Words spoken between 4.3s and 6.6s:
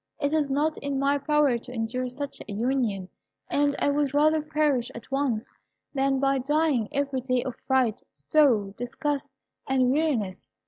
perish at once than be